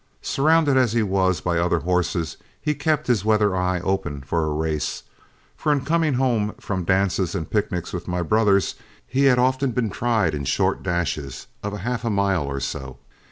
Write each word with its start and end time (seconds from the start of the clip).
Surrounded 0.23 0.77
as 0.77 0.93
he 0.93 1.03
was 1.03 1.41
by 1.41 1.59
other 1.59 1.81
horses, 1.81 2.37
he 2.59 2.73
kept 2.73 3.05
his 3.05 3.23
weather 3.23 3.55
eye 3.55 3.79
open 3.81 4.19
for 4.23 4.45
a 4.45 4.49
race, 4.49 5.03
for 5.55 5.71
in 5.71 5.81
coming 5.85 6.15
home 6.15 6.55
from 6.59 6.83
dances 6.83 7.35
and 7.35 7.51
picnics 7.51 7.93
with 7.93 8.07
my 8.07 8.23
brothers, 8.23 8.73
he 9.05 9.25
had 9.25 9.37
often 9.37 9.69
been 9.69 9.91
tried 9.91 10.33
in 10.33 10.43
short 10.43 10.81
dashes 10.81 11.45
of 11.61 11.77
half 11.77 12.03
a 12.03 12.09
mile 12.09 12.45
or 12.47 12.59
so. 12.59 12.97